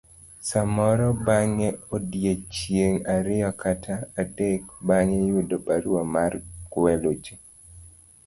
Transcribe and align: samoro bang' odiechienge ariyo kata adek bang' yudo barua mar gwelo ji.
samoro 0.49 1.07
bang' 1.25 1.63
odiechienge 1.95 3.05
ariyo 3.15 3.49
kata 3.61 3.95
adek 4.21 4.63
bang' 4.87 5.13
yudo 5.29 5.55
barua 5.65 6.01
mar 6.15 6.31
gwelo 6.71 7.11
ji. 7.23 7.35